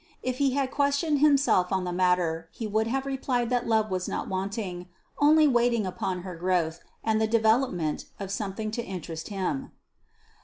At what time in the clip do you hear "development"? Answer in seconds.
7.27-8.05